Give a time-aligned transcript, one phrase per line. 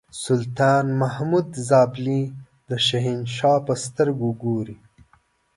[0.23, 2.21] سلطان محمود زابلي
[2.69, 4.77] د شهنشاه په سترګه ګوري.